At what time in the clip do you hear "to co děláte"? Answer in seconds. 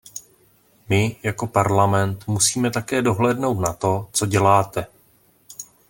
3.73-4.87